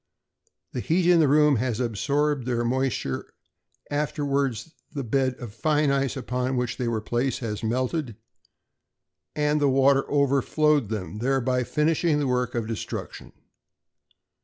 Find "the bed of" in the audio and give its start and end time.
4.91-5.53